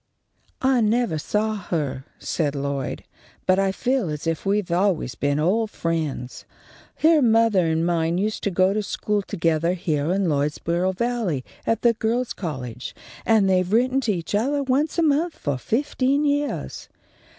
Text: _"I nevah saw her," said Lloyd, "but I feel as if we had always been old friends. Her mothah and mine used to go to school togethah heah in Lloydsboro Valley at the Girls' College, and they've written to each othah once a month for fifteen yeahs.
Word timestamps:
_"I 0.67 0.81
nevah 0.81 1.17
saw 1.19 1.53
her," 1.55 2.05
said 2.17 2.55
Lloyd, 2.55 3.03
"but 3.45 3.59
I 3.59 3.71
feel 3.71 4.09
as 4.09 4.25
if 4.25 4.47
we 4.47 4.57
had 4.57 4.71
always 4.71 5.13
been 5.13 5.39
old 5.39 5.69
friends. 5.69 6.43
Her 7.03 7.21
mothah 7.21 7.59
and 7.65 7.85
mine 7.85 8.17
used 8.17 8.41
to 8.45 8.49
go 8.49 8.73
to 8.73 8.81
school 8.81 9.21
togethah 9.21 9.75
heah 9.75 10.09
in 10.09 10.25
Lloydsboro 10.27 10.93
Valley 10.97 11.45
at 11.67 11.83
the 11.83 11.93
Girls' 11.93 12.33
College, 12.33 12.95
and 13.27 13.47
they've 13.47 13.71
written 13.71 14.01
to 14.01 14.11
each 14.13 14.33
othah 14.33 14.63
once 14.63 14.97
a 14.97 15.03
month 15.03 15.37
for 15.37 15.59
fifteen 15.59 16.25
yeahs. 16.25 16.89